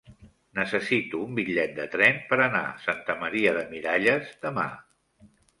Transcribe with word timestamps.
Necessito 0.59 1.19
un 1.25 1.35
bitllet 1.41 1.75
de 1.81 1.85
tren 1.97 2.17
per 2.31 2.41
anar 2.47 2.63
a 2.71 2.81
Santa 2.89 3.19
Maria 3.27 3.55
de 3.59 3.67
Miralles 3.75 4.37
demà. 4.49 4.69